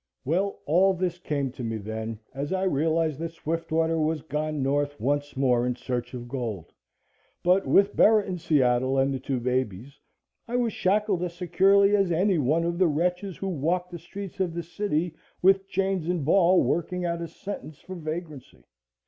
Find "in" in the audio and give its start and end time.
5.63-5.75, 8.23-8.39